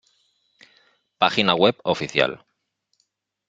Página 1.19 1.53
web 1.53 1.77
oficial 1.83 2.43